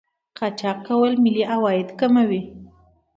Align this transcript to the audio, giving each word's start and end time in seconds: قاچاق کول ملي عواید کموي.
قاچاق 0.37 0.77
کول 0.87 1.11
ملي 1.23 1.43
عواید 1.53 1.87
کموي. 1.99 2.41